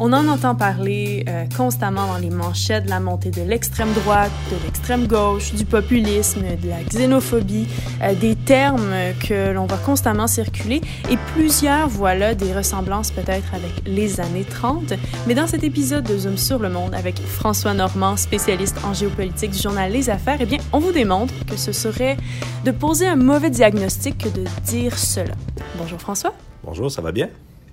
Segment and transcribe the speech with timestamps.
[0.00, 4.30] On en entend parler euh, constamment dans les manchettes de la montée de l'extrême droite,
[4.48, 7.66] de l'extrême gauche, du populisme, de la xénophobie,
[8.02, 8.94] euh, des termes
[9.26, 10.80] que l'on voit constamment circuler
[11.10, 14.94] et plusieurs voient là des ressemblances peut-être avec les années 30.
[15.26, 19.50] Mais dans cet épisode de Zoom sur le monde avec François Normand, spécialiste en géopolitique
[19.50, 22.16] du journal Les Affaires, eh bien, on vous démontre que ce serait
[22.64, 25.34] de poser un mauvais diagnostic que de dire cela.
[25.76, 26.34] Bonjour François.
[26.62, 27.28] Bonjour, ça va bien?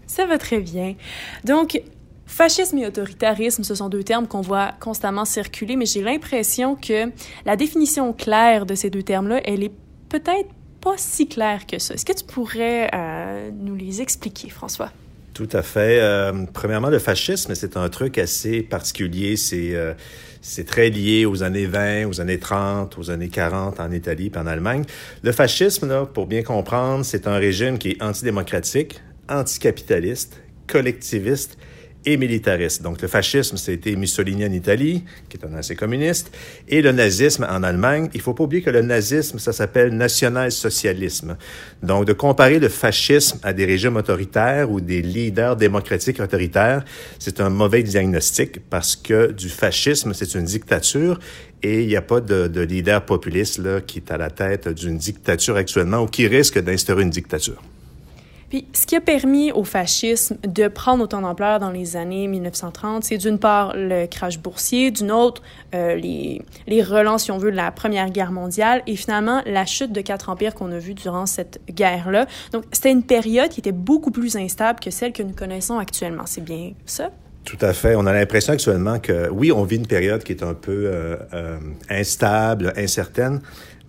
[0.07, 0.95] Ça va très bien.
[1.43, 1.81] Donc,
[2.25, 7.11] Fascisme et autoritarisme, ce sont deux termes qu'on voit constamment circuler, mais j'ai l'impression que
[7.45, 9.71] la définition claire de ces deux termes-là, elle est
[10.09, 10.49] peut-être
[10.81, 11.93] pas si claire que ça.
[11.93, 14.91] Est-ce que tu pourrais euh, nous les expliquer, François?
[15.33, 15.99] Tout à fait.
[15.99, 19.35] Euh, premièrement, le fascisme, c'est un truc assez particulier.
[19.35, 19.93] C'est euh,
[20.65, 24.47] très lié aux années 20, aux années 30, aux années 40 en Italie et en
[24.47, 24.83] Allemagne.
[25.23, 31.57] Le fascisme, là, pour bien comprendre, c'est un régime qui est antidémocratique, anticapitaliste, collectiviste
[32.05, 32.81] et militariste.
[32.81, 36.31] Donc le fascisme, c'était Mussolini en Italie, qui est un ancien communiste,
[36.67, 38.09] et le nazisme en Allemagne.
[38.13, 41.37] Il faut pas oublier que le nazisme, ça s'appelle national-socialisme.
[41.83, 46.85] Donc de comparer le fascisme à des régimes autoritaires ou des leaders démocratiques autoritaires,
[47.19, 51.19] c'est un mauvais diagnostic parce que du fascisme, c'est une dictature
[51.63, 54.67] et il n'y a pas de, de leader populiste là, qui est à la tête
[54.69, 57.61] d'une dictature actuellement ou qui risque d'instaurer une dictature.
[58.73, 63.17] Ce qui a permis au fascisme de prendre autant d'ampleur dans les années 1930, c'est
[63.17, 65.41] d'une part le crash boursier, d'une autre
[65.73, 69.91] euh, les, relents, si on veut, de la Première Guerre mondiale et finalement la chute
[69.91, 72.27] de quatre empires qu'on a vu durant cette guerre-là.
[72.51, 76.25] Donc, c'était une période qui était beaucoup plus instable que celle que nous connaissons actuellement.
[76.25, 77.11] C'est bien ça?
[77.45, 77.95] Tout à fait.
[77.95, 81.15] On a l'impression actuellement que, oui, on vit une période qui est un peu euh,
[81.33, 81.57] euh,
[81.89, 83.39] instable, incertaine,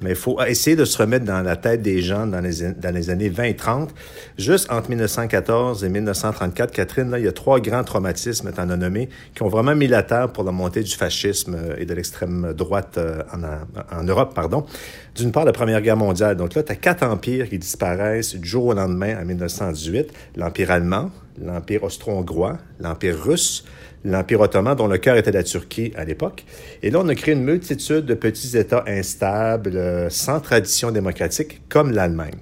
[0.01, 2.95] mais il faut essayer de se remettre dans la tête des gens dans les, dans
[2.95, 3.95] les années 20 et 30.
[4.37, 8.77] Juste entre 1914 et 1934, Catherine, là, il y a trois grands traumatismes, en a
[8.77, 11.95] nommé, qui ont vraiment mis la terre pour la montée du fascisme euh, et de
[11.95, 14.35] l'extrême droite euh, en, en Europe.
[14.35, 14.67] pardon.
[15.15, 16.37] D'une part, la Première Guerre mondiale.
[16.37, 20.13] Donc là, tu as quatre empires qui disparaissent du jour au lendemain en 1918.
[20.37, 21.11] L'Empire allemand,
[21.43, 23.65] l'Empire austro-hongrois, l'Empire russe,
[24.11, 26.45] l'Empire ottoman, dont le cœur était la Turquie à l'époque.
[26.83, 31.63] Et là, on a créé une multitude de petits États instables, euh, sans tradition démocratique,
[31.69, 32.35] comme l'Allemagne.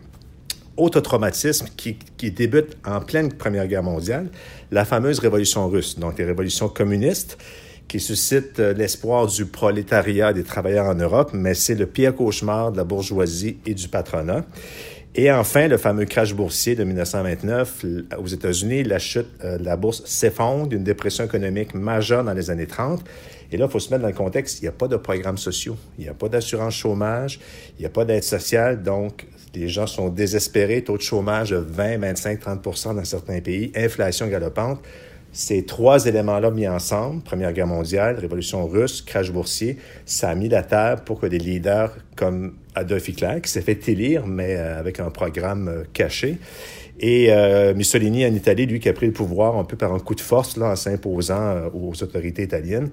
[0.77, 4.29] Autre traumatisme qui, qui, débute en pleine Première Guerre mondiale,
[4.73, 7.39] la fameuse révolution russe, donc les révolutions communistes,
[7.89, 12.73] qui suscitent euh, l'espoir du prolétariat des travailleurs en Europe, mais c'est le pire cauchemar
[12.73, 14.45] de la bourgeoisie et du patronat.
[15.17, 17.85] Et enfin, le fameux crash boursier de 1929
[18.19, 22.51] aux États-Unis, la chute euh, de la bourse s'effondre, une dépression économique majeure dans les
[22.51, 23.01] années 30.
[23.53, 25.39] Et là, il faut se mettre dans le contexte, il n'y a pas de programmes
[25.39, 27.39] sociaux, il n'y a pas d'assurance chômage,
[27.79, 31.59] il n'y a pas d'aide sociale, donc les gens sont désespérés, taux de chômage de
[31.59, 34.81] 20, 25, 30 dans certains pays, inflation galopante.
[35.31, 40.49] Ces trois éléments-là mis ensemble, Première Guerre mondiale, Révolution russe, crash boursier, ça a mis
[40.49, 44.79] la table pour que des leaders comme Adolf Hitler, qui s'est fait élire, mais euh,
[44.79, 46.39] avec un programme euh, caché,
[47.01, 49.99] et euh, Mussolini en Italie, lui, qui a pris le pouvoir un peu par un
[49.99, 52.91] coup de force, là, en s'imposant aux autorités italiennes.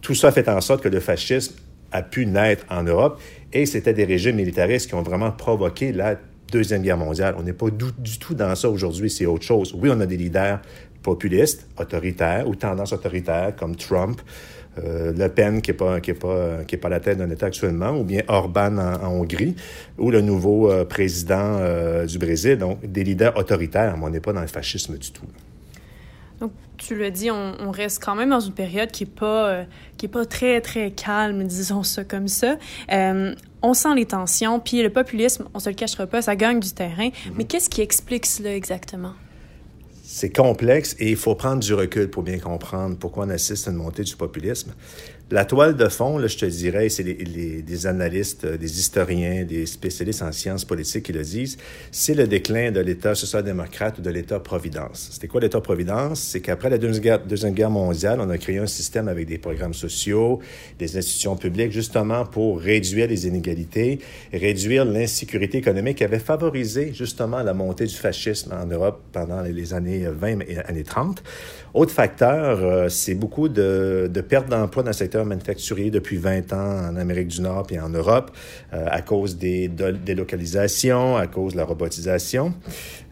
[0.00, 1.54] Tout ça fait en sorte que le fascisme
[1.92, 3.20] a pu naître en Europe,
[3.52, 6.16] et c'était des régimes militaristes qui ont vraiment provoqué la
[6.50, 7.34] Deuxième Guerre mondiale.
[7.38, 9.74] On n'est pas du, du, tout dans ça aujourd'hui, c'est autre chose.
[9.74, 10.60] Oui, on a des leaders
[11.02, 14.20] populistes, autoritaires ou tendances autoritaires comme Trump,
[14.78, 17.30] euh, Le Pen qui n'est pas, qui est pas, qui est pas la tête d'un
[17.30, 19.54] État actuellement, ou bien Orban en, en Hongrie,
[19.98, 22.56] ou le nouveau euh, président euh, du Brésil.
[22.58, 25.26] Donc, des leaders autoritaires, mais on n'est pas dans le fascisme du tout.
[26.40, 29.48] Donc, tu le dis, on, on, reste quand même dans une période qui n'est pas,
[29.48, 29.64] euh,
[29.96, 32.56] qui est pas très, très calme, disons ça comme ça.
[32.92, 36.58] Euh, on sent les tensions, puis le populisme, on se le cachera pas, ça gagne
[36.58, 37.08] du terrain.
[37.08, 37.32] Mm -hmm.
[37.36, 39.14] Mais qu'est-ce qui explique cela exactement?
[40.14, 43.70] C'est complexe et il faut prendre du recul pour bien comprendre pourquoi on assiste à
[43.70, 44.74] une montée du populisme.
[45.32, 50.20] La toile de fond, je te dirais, c'est les, des analystes, des historiens, des spécialistes
[50.20, 51.56] en sciences politiques qui le disent,
[51.90, 55.08] c'est le déclin de l'État social-démocrate ou de l'État-providence.
[55.12, 56.20] C'était quoi l'État-providence?
[56.20, 60.40] C'est qu'après la Deuxième guerre, mondiale, on a créé un système avec des programmes sociaux,
[60.78, 64.00] des institutions publiques, justement pour réduire les inégalités,
[64.34, 69.72] réduire l'insécurité économique qui avait favorisé justement la montée du fascisme en Europe pendant les
[69.72, 71.22] années 20 et années 30.
[71.72, 76.52] Autre facteur, c'est beaucoup de, de pertes d'emplois dans le secteur secteur manufacturier depuis 20
[76.52, 78.30] ans en Amérique du Nord et en Europe
[78.72, 82.54] euh, à cause des délocalisations, à cause de la robotisation.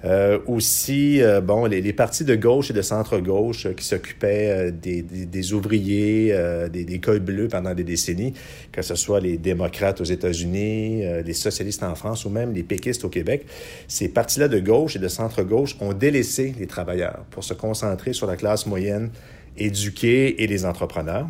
[0.05, 6.35] Euh, aussi, euh, bon, les, partis de gauche et de centre-gauche qui s'occupaient des, ouvriers,
[6.73, 8.33] des, des cols bleus pendant des décennies,
[8.73, 13.05] que ce soit les démocrates aux États-Unis, les socialistes en France ou même les péquistes
[13.05, 13.47] au Québec,
[13.89, 18.27] ces partis-là de gauche et de centre-gauche ont délaissé les travailleurs pour se concentrer sur
[18.27, 19.11] la classe moyenne
[19.57, 21.29] éduquer et les entrepreneurs.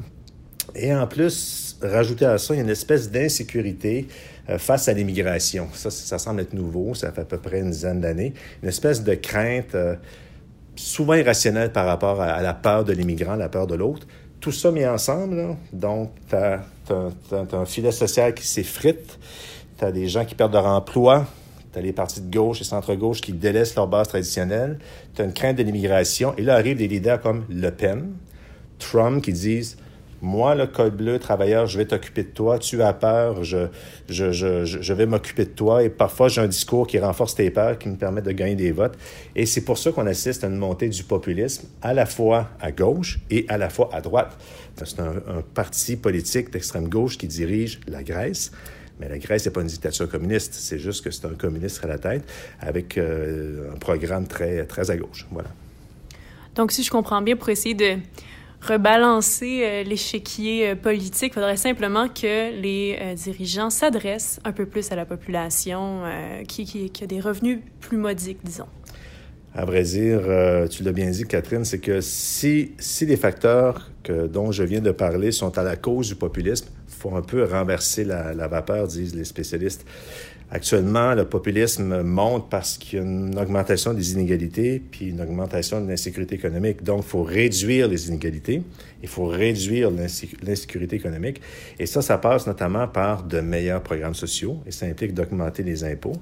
[0.74, 4.06] Et en plus, rajouter à ça, il y a une espèce d'insécurité
[4.48, 5.68] euh, face à l'immigration.
[5.72, 8.34] Ça, ça semble être nouveau, ça fait à peu près une dizaine d'années.
[8.62, 9.96] Une espèce de crainte euh,
[10.76, 14.06] souvent irrationnelle par rapport à, la peur de l'immigrant, la peur de l'autre.
[14.40, 16.62] Tout ça mis ensemble, donc tu as,
[17.52, 19.18] un filet social qui s'effrite,
[19.78, 21.26] tu as des gens qui perdent leur emploi,
[21.72, 24.78] tu as les partis de gauche et centre-gauche qui délaissent leur base traditionnelle.
[25.14, 26.34] Tu as une crainte de l'immigration.
[26.36, 28.12] Et là arrivent des leaders comme Le Pen,
[28.78, 29.76] Trump qui disent
[30.22, 32.58] moi, le col bleu, travailleur, je vais t'occuper de toi.
[32.58, 33.68] Tu as peur, je,
[34.08, 35.82] je, je, je vais m'occuper de toi.
[35.82, 38.72] Et parfois, j'ai un discours qui renforce tes peurs, qui me permet de gagner des
[38.72, 38.98] votes.
[39.34, 42.72] Et c'est pour ça qu'on assiste à une montée du populisme, à la fois à
[42.72, 44.36] gauche et à la fois à droite.
[44.82, 48.52] C'est un, un parti politique d'extrême gauche qui dirige la Grèce.
[49.00, 51.88] Mais la Grèce n'est pas une dictature communiste, c'est juste que c'est un communiste à
[51.88, 52.22] la tête
[52.60, 55.26] avec euh, un programme très, très à gauche.
[55.30, 55.48] Voilà.
[56.54, 57.96] Donc, si je comprends bien, pour essayer de
[58.60, 64.92] rebalancer euh, l'échiquier euh, politique, il faudrait simplement que les dirigeants s'adressent un peu plus
[64.92, 66.02] à la population
[66.46, 68.66] qui, qui, a des revenus plus modiques, disons.
[69.54, 70.20] À vrai dire,
[70.70, 74.80] tu l'as bien dit, Catherine, c'est que si, si les facteurs que, dont je viens
[74.80, 79.14] de parler sont à la cause du populisme, faut un peu renverser la vapeur, disent
[79.14, 79.84] les spécialistes.
[80.52, 85.80] Actuellement, le populisme monte parce qu'il y a une augmentation des inégalités puis une augmentation
[85.80, 86.82] de l'insécurité économique.
[86.82, 88.62] Donc, il faut réduire les inégalités,
[89.00, 89.90] il faut réduire
[90.42, 91.40] l'insécurité économique.
[91.78, 95.84] Et ça, ça passe notamment par de meilleurs programmes sociaux et ça implique d'augmenter les
[95.84, 96.16] impôts.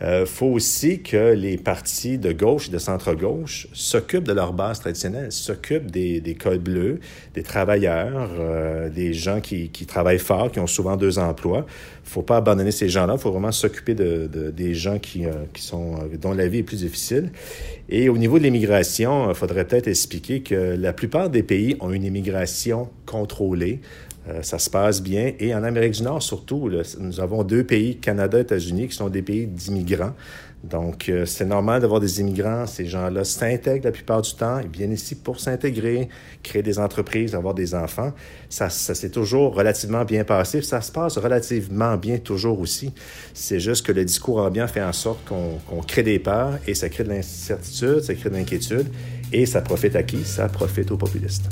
[0.00, 4.52] Il euh, faut aussi que les partis de gauche et de centre-gauche s'occupent de leur
[4.52, 7.00] base traditionnelle, s'occupent des, des cols bleus,
[7.34, 11.66] des travailleurs, euh, des gens qui, qui travaillent fort, qui ont souvent deux emplois.
[12.08, 15.26] Il faut pas abandonner ces gens-là, il faut vraiment s'occuper de, de, des gens qui,
[15.26, 17.30] euh, qui sont, euh, dont la vie est plus difficile.
[17.88, 21.90] Et au niveau de l'immigration, il faudrait peut-être expliquer que la plupart des pays ont
[21.90, 23.80] une immigration contrôlée.
[24.28, 25.32] Euh, ça se passe bien.
[25.38, 29.08] Et en Amérique du Nord, surtout, nous avons deux pays, Canada et États-Unis, qui sont
[29.08, 30.12] des pays d'immigrants.
[30.64, 32.66] Donc, euh, c'est normal d'avoir des immigrants.
[32.66, 34.58] Ces gens-là s'intègrent la plupart du temps.
[34.58, 36.08] Ils viennent ici pour s'intégrer,
[36.42, 38.12] créer des entreprises, avoir des enfants.
[38.48, 40.60] Ça, ça s'est toujours relativement bien passé.
[40.62, 42.92] Ça se passe relativement bien toujours aussi.
[43.34, 46.88] C'est juste que le discours ambiant fait en sorte qu'on crée des peurs et ça
[46.88, 48.88] crée de l'incertitude, ça crée de l'inquiétude.
[49.32, 50.24] Et ça profite à qui?
[50.24, 51.48] Ça profite aux populistes.